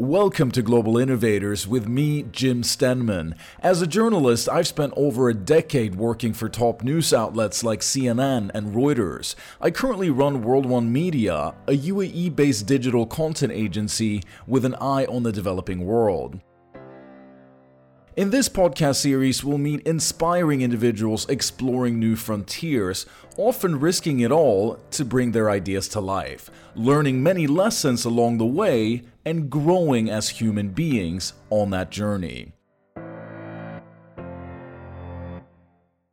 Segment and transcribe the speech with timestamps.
[0.00, 3.36] Welcome to Global Innovators with me, Jim Stenman.
[3.62, 8.50] As a journalist, I've spent over a decade working for top news outlets like CNN
[8.54, 9.34] and Reuters.
[9.60, 15.04] I currently run World One Media, a UAE based digital content agency with an eye
[15.04, 16.40] on the developing world.
[18.20, 23.06] In this podcast series, we'll meet inspiring individuals exploring new frontiers,
[23.38, 28.44] often risking it all to bring their ideas to life, learning many lessons along the
[28.44, 32.52] way, and growing as human beings on that journey.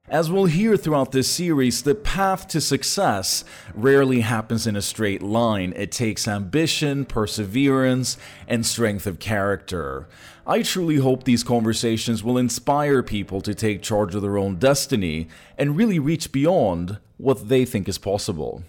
[0.10, 3.44] As we'll hear throughout this series, the path to success
[3.76, 5.74] rarely happens in a straight line.
[5.76, 10.08] It takes ambition, perseverance, and strength of character.
[10.46, 15.28] I truly hope these conversations will inspire people to take charge of their own destiny
[15.58, 18.64] and really reach beyond what they think is possible.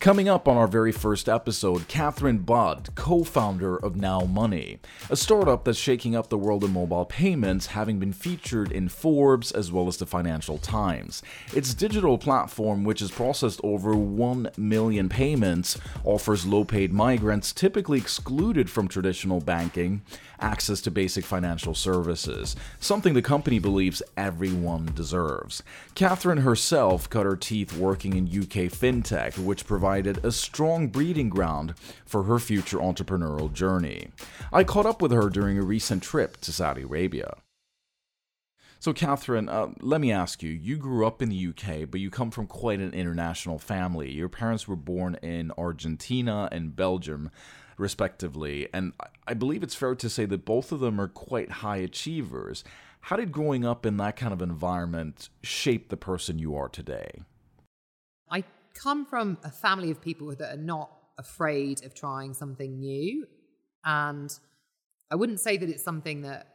[0.00, 4.78] Coming up on our very first episode, Katharine Budd, co founder of Now Money,
[5.10, 9.52] a startup that's shaking up the world of mobile payments, having been featured in Forbes
[9.52, 11.22] as well as the Financial Times.
[11.54, 17.98] Its digital platform, which has processed over 1 million payments, offers low paid migrants, typically
[17.98, 20.00] excluded from traditional banking,
[20.40, 25.62] access to basic financial services, something the company believes everyone deserves.
[25.94, 29.66] Katharine herself cut her teeth working in UK fintech, which
[30.02, 31.74] provided a strong breeding ground
[32.06, 34.08] for her future entrepreneurial journey.
[34.50, 37.34] I caught up with her during a recent trip to Saudi Arabia.
[38.78, 40.50] So, Katharine, uh, let me ask you.
[40.50, 44.10] You grew up in the UK, but you come from quite an international family.
[44.10, 47.30] Your parents were born in Argentina and Belgium
[47.76, 48.68] respectively.
[48.72, 48.94] And
[49.26, 52.64] I believe it's fair to say that both of them are quite high achievers.
[53.02, 57.20] How did growing up in that kind of environment shape the person you are today?
[58.30, 58.44] I
[58.74, 63.26] come from a family of people that are not afraid of trying something new.
[63.84, 64.30] And
[65.10, 66.46] I wouldn't say that it's something that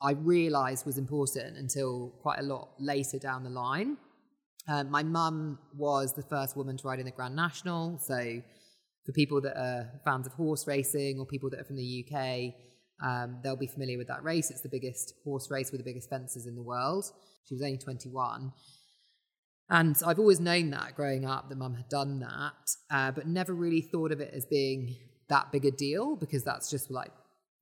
[0.00, 3.96] I realized was important until quite a lot later down the line.
[4.68, 8.42] Um, my mum was the first woman to ride in the Grand National, so
[9.06, 12.52] for people that are fans of horse racing or people that are from the UK,
[13.02, 14.50] um, they'll be familiar with that race.
[14.50, 17.10] It's the biggest horse race with the biggest fences in the world.
[17.48, 18.52] She was only 21.
[19.70, 23.54] And I've always known that growing up, that mum had done that, uh, but never
[23.54, 24.96] really thought of it as being
[25.28, 27.12] that big a deal because that's just like,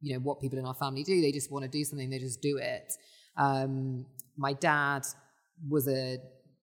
[0.01, 1.21] you know, what people in our family do.
[1.21, 2.93] They just want to do something, they just do it.
[3.37, 4.07] Um,
[4.37, 5.05] my dad
[5.69, 6.19] was a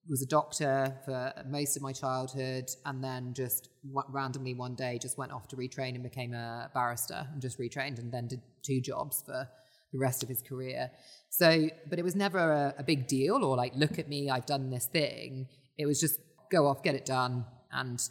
[0.10, 3.70] was a doctor for most of my childhood and then just
[4.10, 8.00] randomly one day just went off to retrain and became a barrister and just retrained
[8.00, 9.48] and then did two jobs for
[9.94, 10.92] the rest of his career.
[11.30, 14.46] So, but it was never a, a big deal or like, look at me, I've
[14.46, 15.48] done this thing.
[15.78, 16.20] It was just
[16.52, 18.02] go off, get it done, and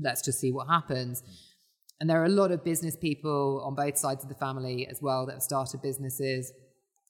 [0.00, 1.22] let's just see what happens.
[1.98, 5.02] And there are a lot of business people on both sides of the family as
[5.02, 6.52] well that have started businesses,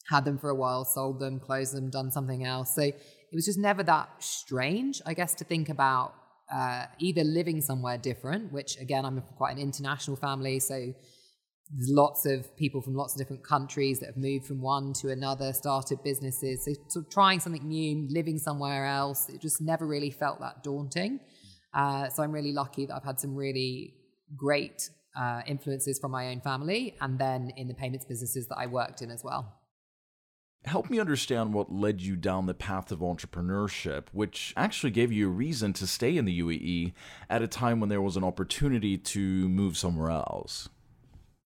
[0.09, 2.75] had them for a while, sold them, closed them, done something else.
[2.75, 6.15] So it was just never that strange, I guess, to think about
[6.53, 10.93] uh, either living somewhere different, which again, I'm quite an international family, so
[11.73, 15.11] there's lots of people from lots of different countries that have moved from one to
[15.11, 16.65] another, started businesses.
[16.65, 20.65] So, sort of trying something new, living somewhere else, it just never really felt that
[20.65, 21.21] daunting.
[21.73, 23.95] Uh, so I'm really lucky that I've had some really
[24.37, 28.67] great uh, influences from my own family and then in the payments businesses that I
[28.67, 29.57] worked in as well.
[30.67, 35.27] Help me understand what led you down the path of entrepreneurship, which actually gave you
[35.27, 36.93] a reason to stay in the UAE
[37.31, 40.69] at a time when there was an opportunity to move somewhere else.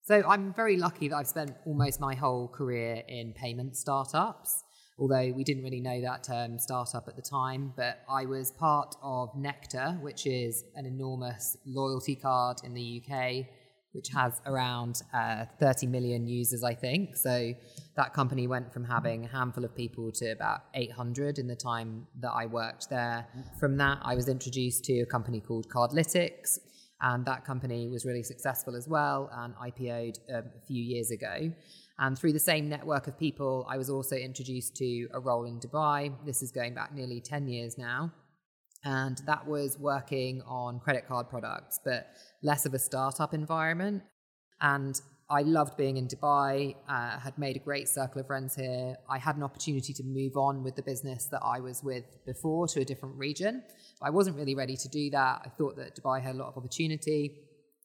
[0.06, 4.62] So I'm very lucky that I've spent almost my whole career in payment startups,
[4.98, 7.72] although we didn't really know that term startup at the time.
[7.74, 13.46] But I was part of Nectar, which is an enormous loyalty card in the UK
[13.92, 17.16] which has around uh, 30 million users, I think.
[17.16, 17.54] So
[17.94, 22.08] that company went from having a handful of people to about 800 in the time
[22.20, 23.24] that I worked there.
[23.60, 26.58] From that, I was introduced to a company called Cardlytics,
[27.04, 31.52] and that company was really successful as well and IPO'd um, a few years ago.
[31.98, 35.60] And through the same network of people, I was also introduced to a role in
[35.60, 36.12] Dubai.
[36.26, 38.10] This is going back nearly 10 years now
[38.84, 42.08] and that was working on credit card products, but
[42.42, 44.02] less of a startup environment.
[44.60, 45.00] And
[45.30, 48.96] I loved being in Dubai, uh, had made a great circle of friends here.
[49.08, 52.68] I had an opportunity to move on with the business that I was with before
[52.68, 53.62] to a different region.
[54.02, 55.42] I wasn't really ready to do that.
[55.46, 57.36] I thought that Dubai had a lot of opportunity.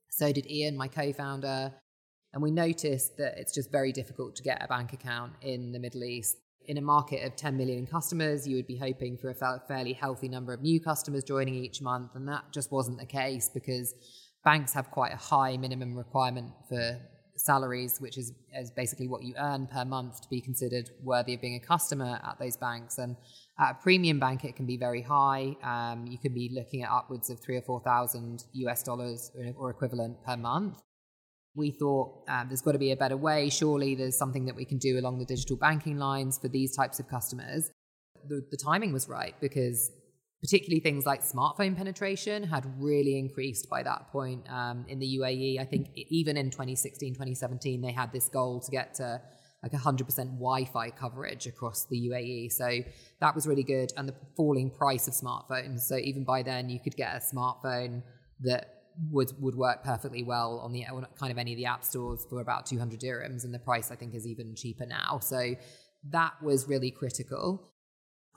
[0.09, 1.73] So did Ian, my co founder.
[2.33, 5.79] And we noticed that it's just very difficult to get a bank account in the
[5.79, 6.37] Middle East.
[6.67, 10.27] In a market of 10 million customers, you would be hoping for a fairly healthy
[10.27, 12.11] number of new customers joining each month.
[12.15, 13.95] And that just wasn't the case because
[14.43, 16.99] banks have quite a high minimum requirement for
[17.39, 21.41] salaries, which is, is basically what you earn per month to be considered worthy of
[21.41, 22.97] being a customer at those banks.
[22.97, 23.15] And
[23.57, 25.55] at a premium bank, it can be very high.
[25.63, 29.69] Um, you could be looking at upwards of three or four thousand US dollars or
[29.69, 30.81] equivalent per month.
[31.55, 33.49] We thought um, there's got to be a better way.
[33.49, 36.99] Surely there's something that we can do along the digital banking lines for these types
[36.99, 37.71] of customers.
[38.27, 39.91] The, the timing was right because
[40.41, 45.59] particularly things like smartphone penetration had really increased by that point um, in the UAE.
[45.59, 49.21] I think even in 2016, 2017, they had this goal to get to
[49.61, 52.51] like 100% Wi-Fi coverage across the UAE.
[52.53, 52.79] So
[53.19, 53.91] that was really good.
[53.97, 55.81] And the falling price of smartphones.
[55.81, 58.03] So even by then, you could get a smartphone
[58.41, 58.75] that
[59.11, 60.85] would would work perfectly well on the
[61.17, 63.95] kind of any of the app stores for about 200 dirhams, and the price I
[63.95, 65.19] think is even cheaper now.
[65.21, 65.55] So
[66.09, 67.71] that was really critical.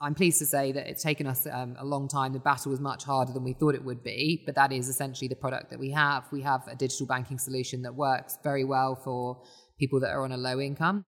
[0.03, 2.33] I'm pleased to say that it's taken us um, a long time.
[2.33, 5.29] The battle was much harder than we thought it would be, but that is essentially
[5.29, 6.25] the product that we have.
[6.29, 9.41] We have a digital banking solution that works very well for
[9.79, 11.05] people that are on a low income.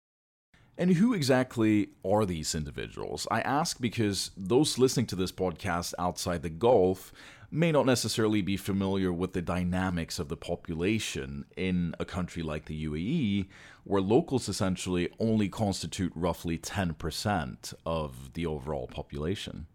[0.78, 3.28] And who exactly are these individuals?
[3.32, 7.12] I ask because those listening to this podcast outside the Gulf
[7.54, 12.66] may not necessarily be familiar with the dynamics of the population in a country like
[12.66, 13.48] the UAE,
[13.84, 19.68] where locals essentially only constitute roughly 10% of the overall population.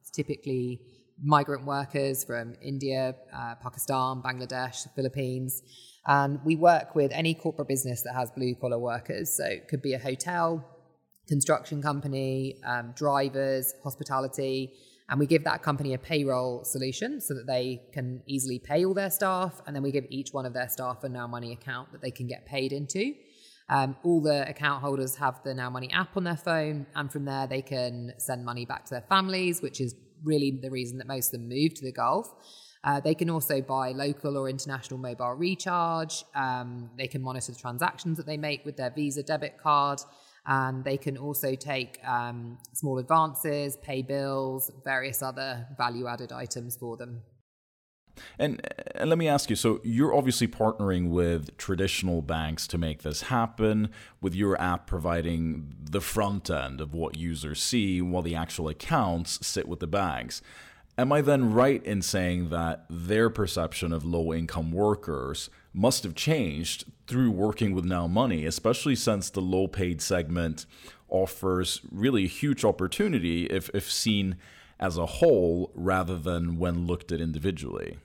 [0.00, 0.80] It's typically
[1.22, 5.62] migrant workers from India, uh, Pakistan, Bangladesh, Philippines.
[6.06, 9.36] And we work with any corporate business that has blue collar workers.
[9.36, 10.64] So it could be a hotel,
[11.28, 14.72] construction company, um, drivers, hospitality
[15.10, 18.94] and we give that company a payroll solution so that they can easily pay all
[18.94, 19.60] their staff.
[19.66, 22.12] And then we give each one of their staff a Now Money account that they
[22.12, 23.14] can get paid into.
[23.68, 27.24] Um, all the account holders have the Now Money app on their phone, and from
[27.24, 31.08] there they can send money back to their families, which is really the reason that
[31.08, 32.32] most of them move to the Gulf.
[32.84, 36.24] Uh, they can also buy local or international mobile recharge.
[36.36, 40.00] Um, they can monitor the transactions that they make with their Visa debit card
[40.50, 46.76] and they can also take um, small advances, pay bills, various other value added items
[46.76, 47.22] for them.
[48.36, 48.60] And,
[48.96, 53.22] and, let me ask you so you're obviously partnering with traditional banks to make this
[53.22, 58.68] happen, with your app providing the front end of what users see while the actual
[58.68, 60.42] accounts sit with the banks.
[61.00, 66.14] Am I then right in saying that their perception of low income workers must have
[66.14, 70.66] changed through working with Now Money, especially since the low paid segment
[71.08, 74.36] offers really a huge opportunity if, if seen
[74.78, 77.96] as a whole rather than when looked at individually?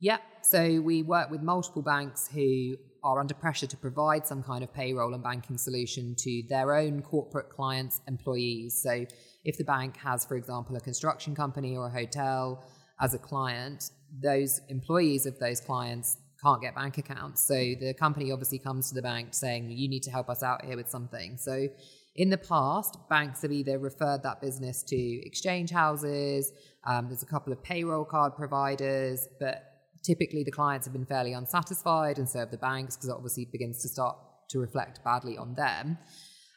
[0.00, 4.64] Yeah, so we work with multiple banks who are under pressure to provide some kind
[4.64, 8.82] of payroll and banking solution to their own corporate clients' employees.
[8.82, 9.06] So
[9.44, 12.64] if the bank has, for example, a construction company or a hotel
[13.00, 17.46] as a client, those employees of those clients can't get bank accounts.
[17.46, 20.64] So the company obviously comes to the bank saying, you need to help us out
[20.64, 21.36] here with something.
[21.38, 21.68] So
[22.16, 26.52] in the past, banks have either referred that business to exchange houses,
[26.84, 29.75] um, there's a couple of payroll card providers, but
[30.06, 33.46] typically the clients have been fairly unsatisfied, and so have the banks, because it obviously
[33.50, 34.16] begins to start
[34.50, 35.98] to reflect badly on them.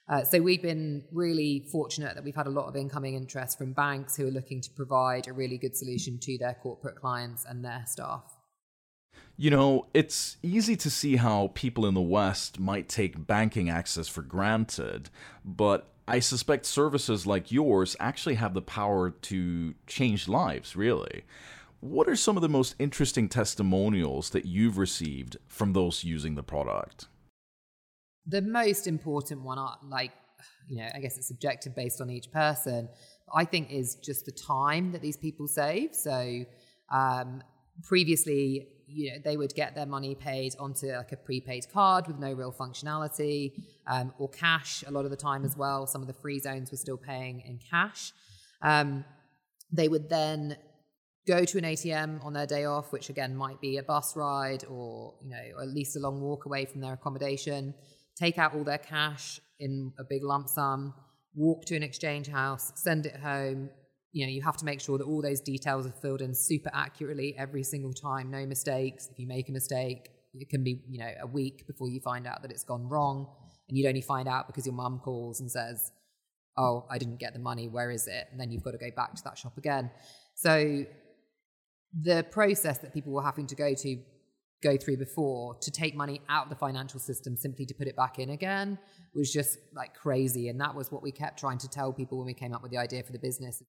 [0.08, 3.74] Uh, so we've been really fortunate that we've had a lot of incoming interest from
[3.74, 7.64] banks who are looking to provide a really good solution to their corporate clients and
[7.64, 8.24] their staff.
[9.38, 14.08] You know, it's easy to see how people in the West might take banking access
[14.08, 15.10] for granted,
[15.46, 21.24] but I suspect services like yours actually have the power to change lives, really.
[21.82, 26.44] What are some of the most interesting testimonials that you've received from those using the
[26.44, 27.08] product?
[28.26, 29.60] The most important one,
[29.90, 30.12] like,
[30.68, 32.90] you know, I guess it's subjective based on each person,
[33.34, 35.96] I think is just the time that these people save.
[35.96, 36.44] So,
[36.92, 37.42] um,
[37.84, 42.20] previously, you know, they would get their money paid onto like a prepaid card with
[42.20, 43.54] no real functionality
[43.88, 45.88] um, or cash a lot of the time as well.
[45.88, 48.12] Some of the free zones were still paying in cash.
[48.62, 49.06] Um,
[49.72, 50.58] they would then
[51.30, 54.64] go to an ATM on their day off, which again might be a bus ride
[54.68, 57.74] or you know at least a long walk away from their accommodation.
[58.16, 60.94] Take out all their cash in a big lump sum,
[61.36, 63.70] walk to an exchange house, send it home.
[64.12, 66.72] You know, you have to make sure that all those details are filled in super
[66.74, 69.08] accurately every single time, no mistakes.
[69.12, 72.26] If you make a mistake, it can be, you know, a week before you find
[72.26, 73.28] out that it's gone wrong.
[73.68, 75.92] And you'd only find out because your mum calls and says,
[76.58, 77.68] Oh, I didn't get the money.
[77.68, 78.28] Where is it?
[78.32, 79.92] And then you've got to go back to that shop again.
[80.34, 80.86] So
[81.94, 83.98] the process that people were having to go to
[84.62, 87.96] go through before to take money out of the financial system simply to put it
[87.96, 88.78] back in again
[89.16, 90.50] was just like crazy.
[90.50, 92.72] And that was what we kept trying to tell people when we came up with
[92.72, 93.64] the idea for the business.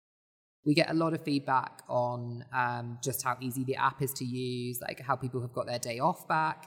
[0.67, 4.25] We get a lot of feedback on um, just how easy the app is to
[4.25, 6.67] use, like how people have got their day off back,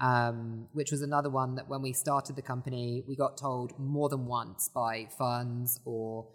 [0.00, 4.08] um, which was another one that when we started the company, we got told more
[4.08, 6.28] than once by funds or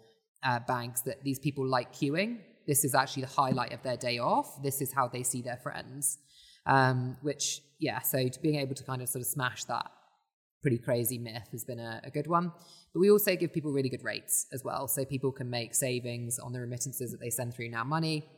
[0.44, 2.38] uh, banks that these people like queuing.
[2.66, 4.62] This is actually the highlight of their day off.
[4.62, 6.18] This is how they see their friends.
[6.66, 9.90] Um, which, yeah, so to being able to kind of sort of smash that
[10.62, 12.52] pretty crazy myth has been a, a, good one.
[12.92, 14.88] But we also give people really good rates as well.
[14.88, 18.28] So people can make savings on the remittances that they send through now money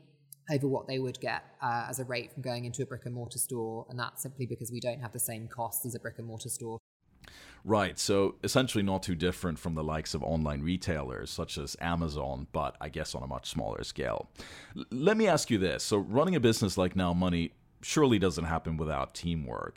[0.51, 3.15] over what they would get uh, as a rate from going into a brick and
[3.15, 3.87] mortar store.
[3.89, 6.49] And that's simply because we don't have the same costs as a brick and mortar
[6.49, 6.79] store.
[7.65, 12.49] Right, so essentially not too different from the likes of online retailers such as Amazon,
[12.53, 14.29] but I guess on a much smaller scale.
[14.77, 15.85] L- let me ask you this.
[15.85, 19.77] So, running a business like Now Money surely doesn't happen without teamwork.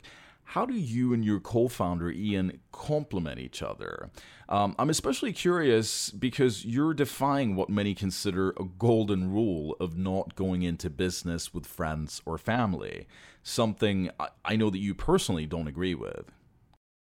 [0.50, 4.10] How do you and your co founder, Ian, complement each other?
[4.48, 10.34] Um, I'm especially curious because you're defying what many consider a golden rule of not
[10.34, 13.06] going into business with friends or family,
[13.42, 14.10] something
[14.44, 16.30] I know that you personally don't agree with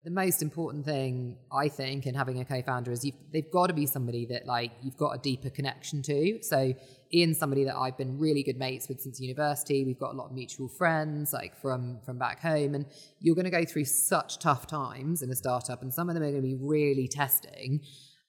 [0.04, 3.86] the most important thing I think in having a co-founder is they've got to be
[3.86, 6.40] somebody that like you've got a deeper connection to.
[6.42, 6.74] So
[7.14, 9.86] Ian's somebody that I've been really good mates with since university.
[9.86, 12.88] We've got a lot of mutual friends like from from back home, and
[13.20, 16.24] you're going to go through such tough times in a startup, and some of them
[16.24, 17.82] are going to be really testing.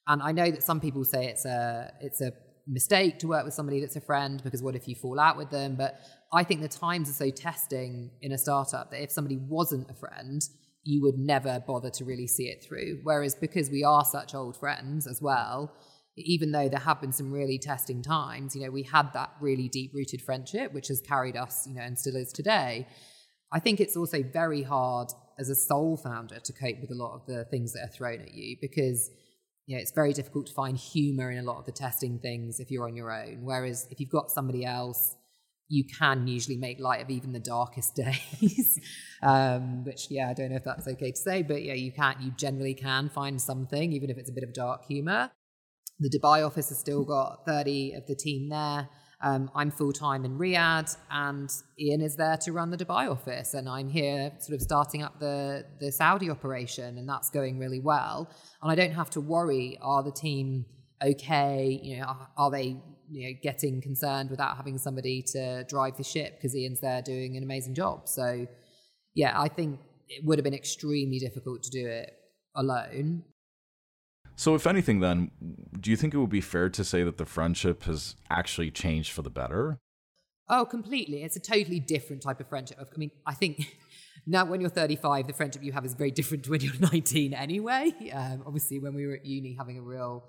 [0.07, 2.33] And I know that some people say it's a it's a
[2.67, 5.51] mistake to work with somebody that's a friend because what if you fall out with
[5.51, 5.77] them?
[5.77, 6.01] But
[6.35, 9.95] I think the times are so testing in a startup that if somebody wasn't a
[9.95, 10.43] friend
[10.85, 13.01] you would never bother to really see it through.
[13.03, 15.73] Whereas because we are such old friends as well,
[16.17, 19.69] even though there have been some really testing times, you know, we had that really
[19.69, 22.87] deep rooted friendship, which has carried us, you know, and still is today.
[23.53, 25.09] I think it's also very hard
[25.39, 28.21] as a sole founder to cope with a lot of the things that are thrown
[28.21, 29.11] at you because
[29.67, 32.59] you know, it's very difficult to find humor in a lot of the testing things
[32.61, 33.39] if you're on your own.
[33.43, 35.17] Whereas if you've got somebody else
[35.73, 38.79] you can usually make light of even the darkest days.
[39.23, 42.15] um, which, yeah, I don't know if that's okay to say, but yeah, you can.
[42.21, 45.31] You generally can find something, even if it's a bit of dark humor.
[45.99, 48.89] The Dubai office has still got 30 of the team there.
[49.23, 51.49] Um, I'm full time in Riyadh, and
[51.79, 55.21] Ian is there to run the Dubai office, and I'm here sort of starting up
[55.21, 58.29] the the Saudi operation, and that's going really well.
[58.61, 60.67] And I don't have to worry: are the team
[61.01, 61.81] okay?
[61.83, 62.77] You know, are, are they
[63.13, 67.37] you know getting concerned without having somebody to drive the ship because Ian's there doing
[67.37, 68.09] an amazing job.
[68.09, 68.47] So
[69.15, 69.79] yeah, I think
[70.09, 72.13] it would have been extremely difficult to do it
[72.55, 73.25] alone.
[74.35, 75.31] So, if anything, then,
[75.79, 79.13] do you think it would be fair to say that the friendship has actually changed
[79.13, 79.79] for the better?
[80.49, 81.23] Oh, completely.
[81.23, 82.79] It's a totally different type of friendship.
[82.81, 83.77] I mean, I think
[84.27, 87.35] now when you're 35, the friendship you have is very different to when you're 19
[87.35, 87.93] anyway.
[88.13, 90.25] Um, obviously, when we were at uni having a real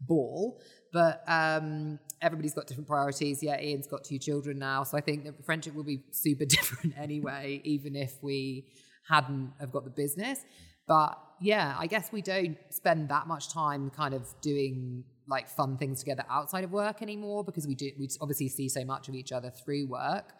[0.00, 0.60] ball.
[0.92, 3.42] But um, everybody's got different priorities.
[3.42, 6.96] Yeah, Ian's got two children now, so I think the friendship will be super different
[6.98, 8.66] anyway, even if we
[9.08, 10.44] hadn't have got the business.
[10.86, 15.76] But yeah, I guess we don't spend that much time kind of doing like fun
[15.76, 19.14] things together outside of work anymore because we do we obviously see so much of
[19.14, 20.32] each other through work.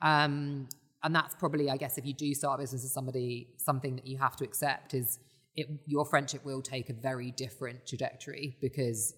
[0.00, 0.68] Um,
[1.02, 4.06] and that's probably, I guess, if you do start a business as somebody, something that
[4.06, 5.18] you have to accept is
[5.56, 9.14] it, your friendship will take a very different trajectory because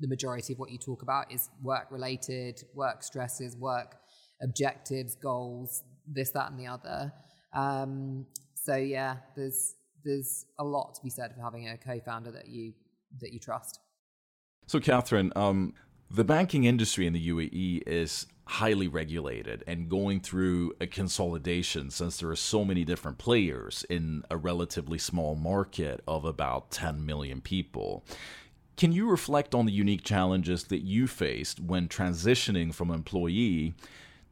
[0.00, 3.96] the majority of what you talk about is work related, work stresses, work
[4.42, 7.12] objectives, goals, this, that, and the other.
[7.52, 12.48] Um, so yeah, there's there's a lot to be said for having a co-founder that
[12.48, 12.72] you
[13.20, 13.80] that you trust.
[14.66, 15.74] So, Katharine, um,
[16.10, 22.16] the banking industry in the UAE is highly regulated and going through a consolidation since
[22.16, 27.40] there are so many different players in a relatively small market of about 10 million
[27.40, 28.04] people.
[28.76, 33.74] Can you reflect on the unique challenges that you faced when transitioning from employee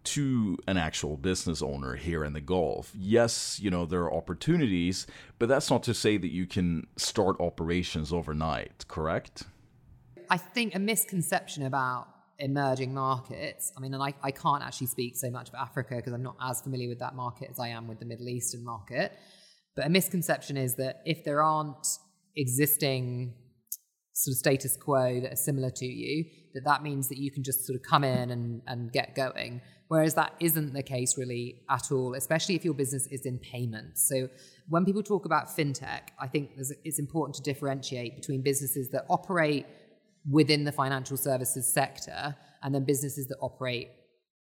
[0.03, 2.93] to an actual business owner here in the Gulf?
[2.99, 5.07] Yes, you know, there are opportunities,
[5.39, 9.45] but that's not to say that you can start operations overnight, correct?
[10.29, 13.73] I think a misconception about emerging markets.
[13.77, 16.37] I mean, and I, I can't actually speak so much of Africa because I'm not
[16.43, 19.13] as familiar with that market as I am with the Middle Eastern market.
[19.75, 21.87] But a misconception is that if there aren't
[22.37, 23.35] existing
[24.13, 27.45] sort of status quo that are similar to you, that that means that you can
[27.45, 29.61] just sort of come in and, and get going.
[29.89, 34.09] Whereas that isn't the case really at all, especially if your business is in payments.
[34.09, 34.29] So
[34.69, 36.51] when people talk about fintech, I think
[36.85, 39.67] it's important to differentiate between businesses that operate
[40.31, 43.89] within the financial services sector and then businesses that operate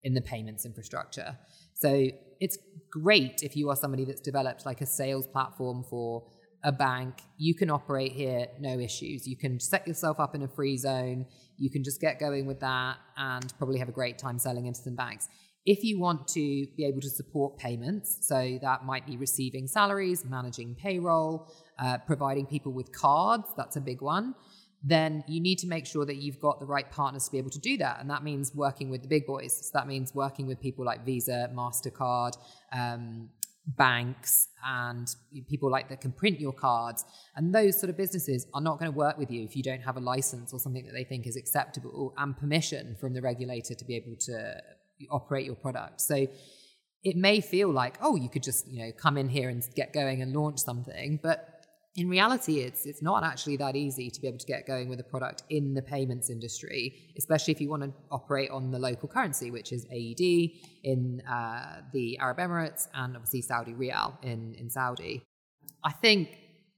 [0.03, 1.37] in the payments infrastructure.
[1.73, 2.57] So it's
[2.91, 6.27] great if you are somebody that's developed like a sales platform for
[6.63, 7.21] a bank.
[7.37, 9.27] You can operate here, no issues.
[9.27, 11.25] You can set yourself up in a free zone.
[11.57, 14.81] You can just get going with that and probably have a great time selling into
[14.81, 15.27] some banks.
[15.65, 20.23] If you want to be able to support payments, so that might be receiving salaries,
[20.23, 24.33] managing payroll, uh, providing people with cards, that's a big one
[24.89, 27.49] then you need to make sure that you've got the right partners to be able
[27.49, 27.99] to do that.
[27.99, 29.53] And that means working with the big boys.
[29.67, 32.37] So that means working with people like Visa, MasterCard,
[32.71, 33.29] um,
[33.65, 35.13] banks, and
[35.49, 37.03] people like that can print your cards.
[37.35, 39.81] And those sort of businesses are not going to work with you if you don't
[39.81, 43.75] have a license or something that they think is acceptable and permission from the regulator
[43.75, 44.61] to be able to
[45.11, 45.99] operate your product.
[45.99, 46.27] So
[47.03, 49.91] it may feel like, oh, you could just, you know, come in here and get
[49.91, 51.19] going and launch something.
[51.21, 51.56] But
[51.97, 54.99] in reality, it's it's not actually that easy to be able to get going with
[54.99, 59.09] a product in the payments industry, especially if you want to operate on the local
[59.09, 60.51] currency, which is AED
[60.83, 65.23] in uh, the Arab Emirates and obviously Saudi Riyal in in Saudi.
[65.83, 66.37] I think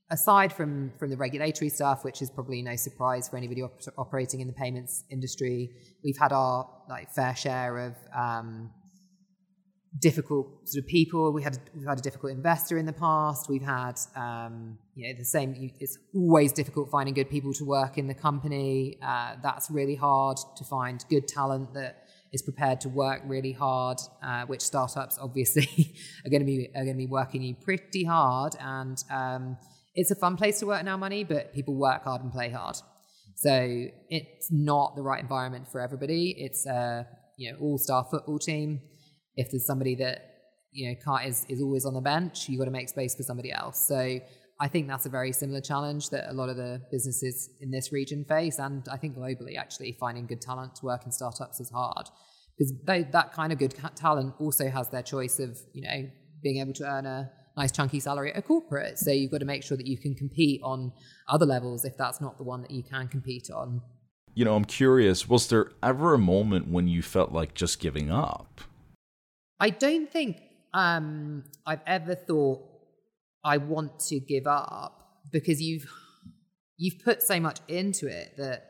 [0.10, 4.40] aside from from the regulatory stuff, which is probably no surprise for anybody op- operating
[4.40, 5.70] in the payments industry,
[6.02, 8.72] we've had our like fair share of um,
[9.98, 11.34] difficult sort of people.
[11.34, 13.50] We had we've had a difficult investor in the past.
[13.50, 15.72] We've had um, you know the same.
[15.80, 19.00] It's always difficult finding good people to work in the company.
[19.02, 23.98] Uh, that's really hard to find good talent that is prepared to work really hard.
[24.22, 28.04] Uh, which startups obviously are going to be are going to be working you pretty
[28.04, 29.58] hard, and um,
[29.96, 31.24] it's a fun place to work now, money.
[31.24, 32.78] But people work hard and play hard.
[33.36, 36.36] So it's not the right environment for everybody.
[36.38, 38.82] It's a you know all star football team
[39.40, 40.18] if there's somebody that
[40.72, 43.24] you know can't, is is always on the bench, you've got to make space for
[43.24, 43.88] somebody else.
[43.88, 44.20] So
[44.62, 47.94] I think that's a very similar challenge that a lot of the businesses in this
[47.94, 51.72] region face, and I think globally, actually, finding good talent to work in startups is
[51.72, 52.08] hard
[52.58, 56.10] because that kind of good talent also has their choice of you know
[56.44, 59.00] being able to earn a nice chunky salary at a corporate.
[59.00, 60.92] So you've got to make sure that you can compete on
[61.28, 63.82] other levels if that's not the one that you can compete on.
[64.34, 68.10] You know, I'm curious, was there ever a moment when you felt like just giving
[68.12, 68.62] up?
[69.60, 70.42] I don't think
[70.74, 72.62] um, I've ever thought
[73.44, 75.92] I want to give up because you've
[76.78, 78.66] you've put so much into it that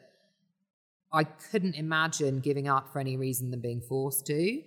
[1.12, 4.62] I couldn't imagine giving up for any reason than being forced to.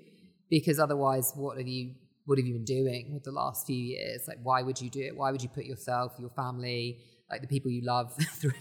[0.50, 4.28] Because otherwise, what have you what have you been doing with the last few years?
[4.28, 5.16] Like, why would you do it?
[5.16, 6.98] Why would you put yourself, your family,
[7.30, 8.52] like the people you love through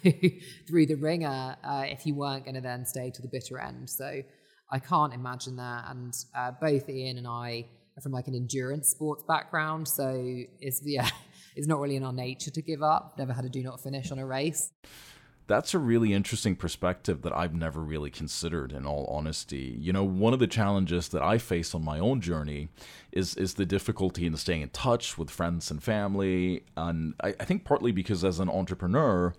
[0.67, 3.89] through the ringer uh, if you weren't going to then stay to the bitter end?
[3.89, 4.23] So
[4.71, 5.85] I can't imagine that.
[5.89, 7.65] And uh, both Ian and I
[7.97, 11.09] are from like an endurance sports background, so it's yeah,
[11.55, 13.15] it's not really in our nature to give up.
[13.17, 14.71] Never had a do not finish on a race.
[15.47, 19.75] That's a really interesting perspective that I've never really considered in all honesty.
[19.81, 22.69] You know, one of the challenges that I face on my own journey
[23.11, 26.63] is is the difficulty in staying in touch with friends and family.
[26.77, 29.33] And I, I think partly because as an entrepreneur,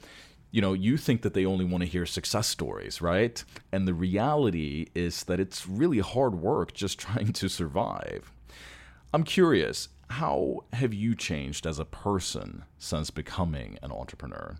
[0.52, 3.42] you know, you think that they only want to hear success stories, right?
[3.72, 8.30] And the reality is that it's really hard work just trying to survive.
[9.14, 14.58] I'm curious, how have you changed as a person since becoming an entrepreneur?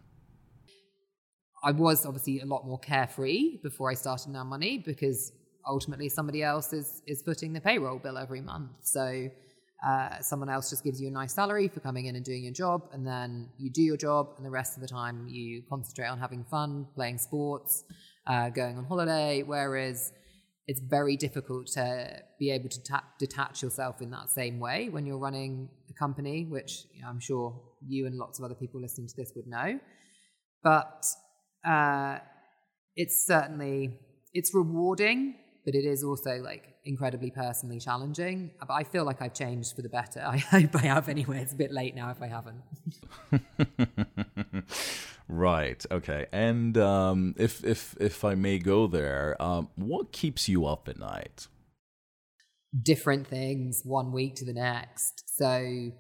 [1.63, 5.33] I was obviously a lot more carefree before I started Now Money because
[5.67, 8.71] ultimately somebody else is is footing the payroll bill every month.
[8.81, 9.29] So
[9.87, 12.53] uh, someone else just gives you a nice salary for coming in and doing your
[12.53, 16.07] job, and then you do your job, and the rest of the time you concentrate
[16.07, 17.85] on having fun, playing sports,
[18.27, 19.43] uh, going on holiday.
[19.43, 20.13] Whereas
[20.69, 25.05] it's very difficult to be able to ta- detach yourself in that same way when
[25.05, 28.81] you're running a company, which you know, I'm sure you and lots of other people
[28.81, 29.81] listening to this would know.
[30.63, 31.05] But
[31.67, 32.19] uh,
[32.95, 33.99] it's certainly
[34.33, 38.51] it's rewarding, but it is also like incredibly personally challenging.
[38.59, 40.21] But I feel like I've changed for the better.
[40.27, 41.41] I hope I have anyway.
[41.41, 42.63] It's a bit late now if I haven't.
[45.29, 45.85] right.
[45.91, 46.27] Okay.
[46.33, 50.99] And um, if if if I may go there, um, what keeps you up at
[50.99, 51.49] night?
[52.81, 55.25] Different things, one week to the next.
[55.37, 55.91] So.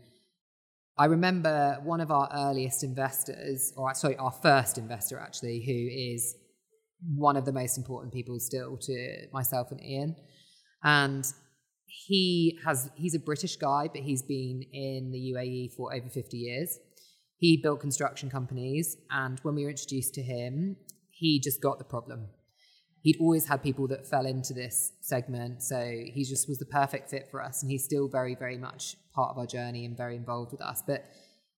[0.98, 6.36] I remember one of our earliest investors, or sorry, our first investor actually, who is
[7.16, 10.16] one of the most important people still to myself and Ian
[10.82, 11.24] and
[11.86, 16.36] he has he's a British guy, but he's been in the UAE for over 50
[16.36, 16.78] years.
[17.36, 20.76] He built construction companies, and when we were introduced to him,
[21.10, 22.28] he just got the problem.
[23.02, 25.62] he'd always had people that fell into this segment.
[25.62, 27.62] So he just was the perfect fit for us.
[27.62, 30.82] And he's still very, very much part of our journey and very involved with us.
[30.86, 31.04] But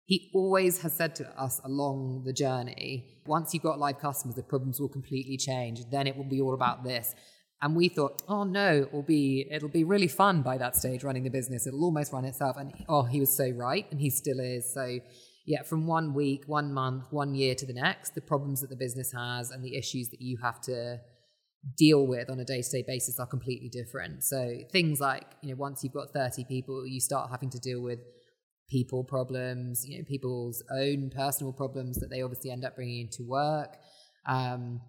[0.06, 4.42] he always has said to us along the journey once you've got live customers, the
[4.42, 5.80] problems will completely change.
[5.90, 7.14] Then it will be all about this.
[7.62, 11.02] And we thought, oh no, it will be it'll be really fun by that stage
[11.02, 11.66] running the business.
[11.66, 12.56] It'll almost run itself.
[12.58, 14.72] And oh, he was so right, and he still is.
[14.72, 14.98] So
[15.46, 18.76] yeah, from one week, one month, one year to the next, the problems that the
[18.76, 21.00] business has and the issues that you have to
[21.76, 24.22] deal with on a day-to-day basis are completely different.
[24.22, 27.80] So things like, you know, once you've got 30 people, you start having to deal
[27.80, 28.00] with
[28.70, 33.22] people problems, you know, people's own personal problems that they obviously end up bringing into
[33.22, 33.76] work.
[34.26, 34.80] Um,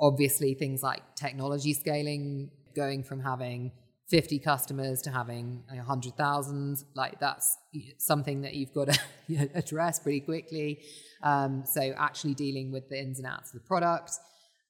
[0.00, 3.72] obviously, things like technology scaling, going from having
[4.08, 7.58] 50 customers to having 100,000, like that's
[7.98, 10.80] something that you've got to address pretty quickly.
[11.22, 14.12] Um, so, actually dealing with the ins and outs of the product.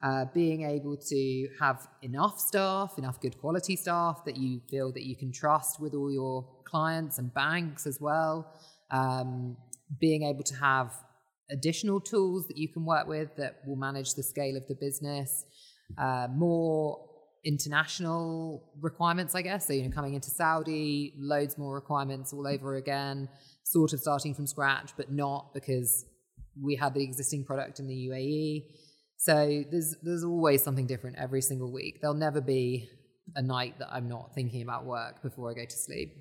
[0.01, 5.03] Uh, being able to have enough staff, enough good quality staff that you feel that
[5.03, 8.47] you can trust with all your clients and banks as well.
[8.93, 9.57] Um,
[9.99, 10.93] being able to have
[11.51, 15.45] additional tools that you can work with that will manage the scale of the business.
[15.97, 17.05] Uh, more
[17.45, 19.67] international requirements, I guess.
[19.67, 23.29] So, you know, coming into Saudi, loads more requirements all over again,
[23.65, 26.05] sort of starting from scratch, but not because
[26.61, 28.65] we had the existing product in the UAE.
[29.17, 32.01] So there's there's always something different every single week.
[32.01, 32.89] There'll never be
[33.35, 36.15] a night that I'm not thinking about work before I go to sleep.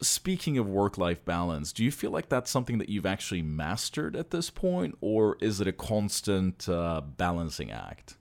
[0.00, 4.16] Speaking of work life balance, do you feel like that's something that you've actually mastered
[4.16, 8.16] at this point, or is it a constant uh, balancing act?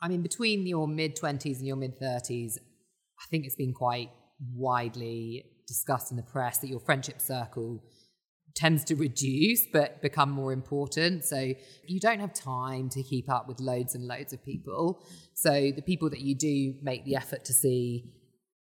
[0.00, 4.10] I mean, between your mid 20s and your mid 30s, I think it's been quite
[4.54, 7.82] widely discussed in the press that your friendship circle
[8.54, 11.24] tends to reduce but become more important.
[11.24, 11.54] So
[11.86, 15.04] you don't have time to keep up with loads and loads of people.
[15.34, 18.12] So the people that you do make the effort to see,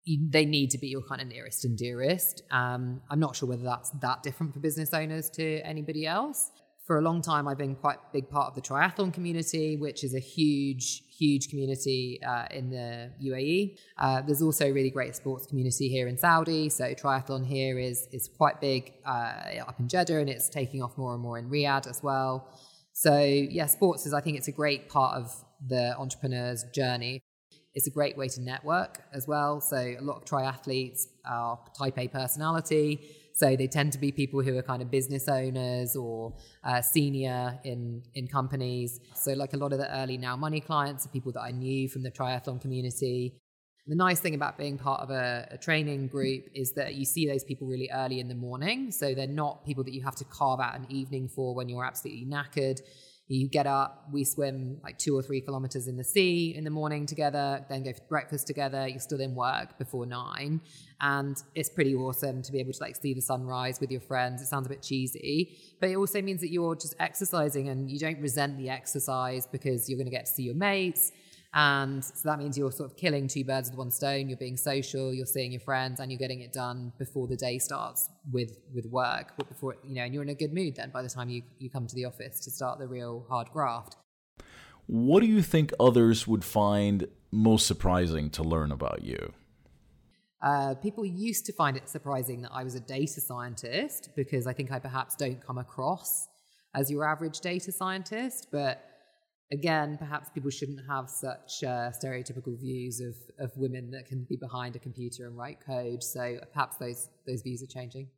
[0.07, 2.43] they need to be your kind of nearest and dearest.
[2.51, 6.51] Um, I'm not sure whether that's that different for business owners to anybody else
[6.87, 10.05] for a long time, I've been quite a big part of the triathlon community, which
[10.05, 13.79] is a huge, huge community uh, in the UAE.
[13.99, 16.69] Uh, there's also a really great sports community here in Saudi.
[16.69, 20.97] So triathlon here is is quite big uh, up in Jeddah, and it's taking off
[20.97, 22.57] more and more in Riyadh as well.
[22.93, 25.33] So yeah, sports is I think it's a great part of
[25.67, 27.21] the entrepreneur's journey.
[27.77, 29.61] It's a great way to network as well.
[29.61, 34.41] So a lot of triathletes are type A personality so they tend to be people
[34.41, 36.33] who are kind of business owners or
[36.65, 38.99] uh, senior in in companies.
[39.15, 41.87] So like a lot of the early now money clients are people that I knew
[41.87, 43.35] from the triathlon community.
[43.87, 47.29] The nice thing about being part of a, a, training group is that you see
[47.29, 48.91] those people really early in the morning.
[48.91, 51.85] So they're not people that you have to carve out an evening for when you're
[51.85, 52.81] absolutely knackered.
[53.29, 56.71] You get up, we swim like two or three kilometers in the sea in the
[56.71, 58.87] morning together, then go for breakfast together.
[58.87, 60.61] You're still in work before nine.
[61.01, 64.43] And it's pretty awesome to be able to like see the sunrise with your friends.
[64.43, 67.99] It sounds a bit cheesy, but it also means that you're just exercising and you
[67.99, 71.11] don't resent the exercise because you're going to get to see your mates
[71.57, 74.29] and so that means you're sort of killing two birds with one stone.
[74.29, 77.59] You're being social, you're seeing your friends, and you're getting it done before the day
[77.59, 79.33] starts with with work.
[79.39, 81.43] But before you know, and you're in a good mood then by the time you,
[81.59, 83.97] you come to the office to start the real hard graft.
[84.87, 89.33] What do you think others would find most surprising to learn about you?
[90.43, 94.53] Uh, people used to find it surprising that I was a data scientist because I
[94.53, 96.29] think I perhaps don't come across
[96.75, 98.96] as your average data scientist, but
[99.53, 104.37] again, perhaps people shouldn't have such uh, stereotypical views of, of women that can be
[104.37, 106.03] behind a computer and write code.
[106.03, 108.09] So perhaps those those views are changing.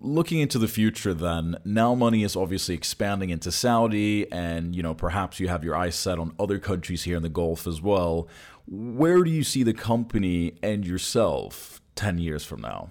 [0.00, 4.94] Looking into the future, then, now money is obviously expanding into Saudi, and you know
[4.94, 8.28] perhaps you have your eyes set on other countries here in the Gulf as well.
[8.66, 12.90] Where do you see the company and yourself ten years from now?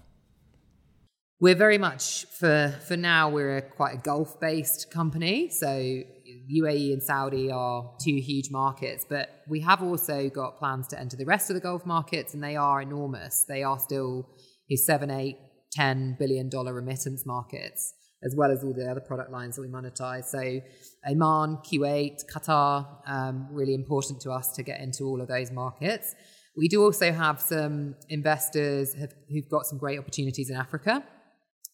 [1.40, 3.30] We're very much for for now.
[3.30, 6.04] We're a, quite a Gulf based company, so
[6.52, 11.18] UAE and Saudi are two huge markets, but we have also got plans to enter
[11.18, 13.46] the rest of the Gulf markets, and they are enormous.
[13.48, 14.28] They are still
[14.76, 15.38] seven, eight,
[15.72, 19.68] ten billion dollar remittance markets, as well as all the other product lines that we
[19.68, 20.26] monetize.
[20.26, 20.62] So,
[21.10, 26.16] Oman, Kuwait, Qatar, um, really important to us to get into all of those markets.
[26.58, 31.04] We do also have some investors have, who've got some great opportunities in Africa.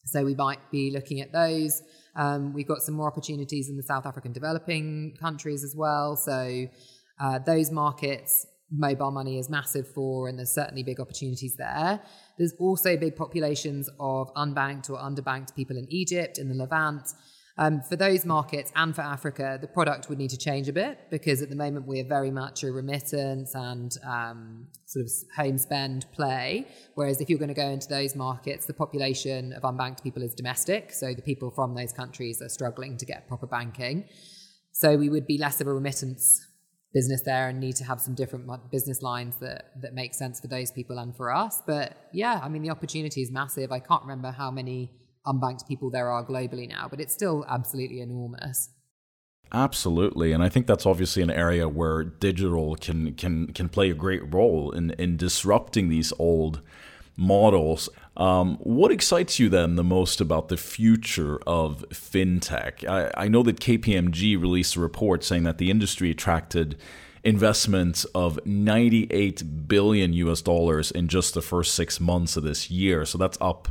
[0.06, 1.82] So we might be looking at those.
[2.16, 6.16] Um, we've got some more opportunities in the South African developing countries as well.
[6.16, 6.68] So
[7.20, 12.02] uh, those markets, mobile money is massive for, and there's certainly big opportunities there.
[12.38, 17.08] There's also big populations of unbanked or underbanked people in Egypt, in the Levant.
[17.58, 21.10] Um, for those markets and for Africa, the product would need to change a bit
[21.10, 25.58] because at the moment we are very much a remittance and um, sort of home
[25.58, 26.68] spend play.
[26.96, 30.34] Whereas if you're going to go into those markets, the population of unbanked people is
[30.34, 30.94] domestic.
[30.94, 34.08] So the people from those countries are struggling to get proper banking.
[34.72, 36.48] So we would be less of a remittance
[36.94, 40.48] business there and need to have some different business lines that that make sense for
[40.48, 41.62] those people and for us.
[41.66, 43.72] But yeah, I mean the opportunity is massive.
[43.72, 44.92] I can't remember how many
[45.26, 48.70] unbanked people there are globally now, but it's still absolutely enormous.
[49.54, 53.94] Absolutely, and I think that's obviously an area where digital can can can play a
[53.94, 56.62] great role in in disrupting these old
[57.18, 57.90] models.
[58.16, 62.88] Um, what excites you then the most about the future of fintech?
[62.88, 66.78] I, I know that KPMG released a report saying that the industry attracted
[67.24, 73.06] investments of 98 billion US dollars in just the first six months of this year.
[73.06, 73.68] So that's up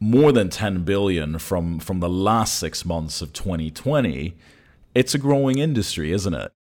[0.00, 4.34] more than 10 billion from from the last 6 months of 2020
[4.94, 6.52] it's a growing industry isn't it?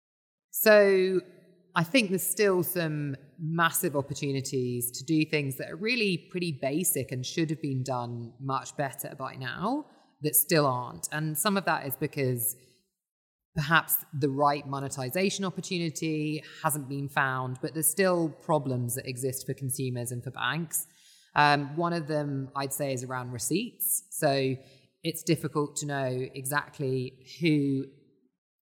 [0.51, 1.21] So
[1.75, 7.11] i think there's still some massive opportunities to do things that are really pretty basic
[7.11, 9.85] and should have been done much better by now
[10.21, 11.09] that still aren't.
[11.11, 12.55] And some of that is because
[13.55, 19.53] perhaps the right monetization opportunity hasn't been found but there's still problems that exist for
[19.53, 20.87] consumers and for banks
[21.35, 24.03] um, one of them, I'd say, is around receipts.
[24.09, 24.55] So
[25.03, 27.85] it's difficult to know exactly who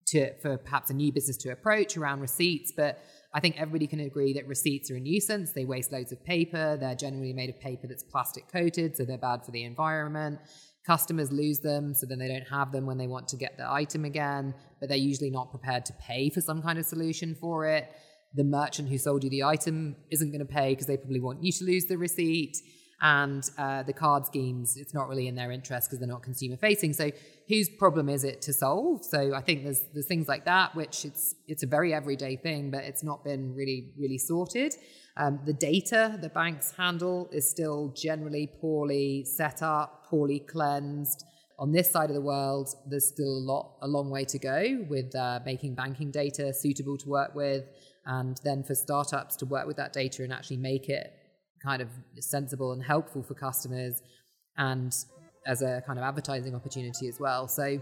[0.06, 2.98] to for perhaps a new business to approach around receipts, but
[3.32, 5.52] I think everybody can agree that receipts are a nuisance.
[5.52, 6.76] They waste loads of paper.
[6.78, 10.40] They're generally made of paper that's plastic coated, so they're bad for the environment.
[10.86, 13.68] Customers lose them, so then they don't have them when they want to get the
[13.68, 17.66] item again, but they're usually not prepared to pay for some kind of solution for
[17.66, 17.88] it
[18.34, 21.42] the merchant who sold you the item isn't going to pay because they probably want
[21.42, 22.56] you to lose the receipt.
[23.00, 26.56] And uh, the card schemes, it's not really in their interest because they're not consumer
[26.56, 26.94] facing.
[26.94, 27.10] So,
[27.48, 29.04] whose problem is it to solve?
[29.04, 32.70] So, I think there's there's things like that, which it's it's a very everyday thing,
[32.70, 34.74] but it's not been really really sorted.
[35.16, 41.24] Um, the data the banks handle is still generally poorly set up, poorly cleansed
[41.58, 44.84] on this side of the world, there's still a lot, a long way to go
[44.88, 47.64] with uh, making banking data suitable to work with
[48.06, 51.12] and then for startups to work with that data and actually make it
[51.62, 51.88] kind of
[52.20, 54.02] sensible and helpful for customers
[54.58, 54.94] and
[55.46, 57.48] as a kind of advertising opportunity as well.
[57.48, 57.80] So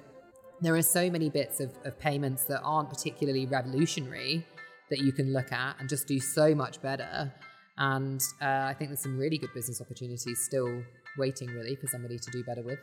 [0.61, 4.47] there are so many bits of, of payments that aren't particularly revolutionary
[4.91, 7.33] that you can look at and just do so much better.
[7.79, 10.83] And uh, I think there's some really good business opportunities still
[11.19, 12.79] waiting, really, for somebody to do better with.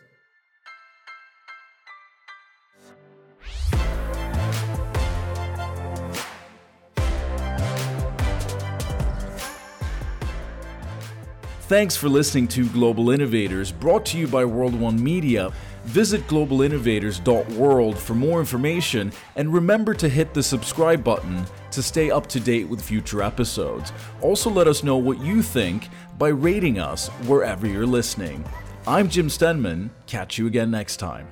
[11.70, 15.54] Thanks for listening to Global Innovators, brought to you by World One Media.
[15.84, 22.26] Visit globalinnovators.world for more information and remember to hit the subscribe button to stay up
[22.30, 23.94] to date with future episodes.
[24.22, 28.44] Also, let us know what you think by rating us wherever you're listening.
[28.88, 29.92] I'm Jim Stenman.
[30.08, 31.28] Catch you again next time.